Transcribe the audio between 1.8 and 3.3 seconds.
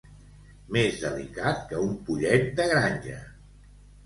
un pollet de granja.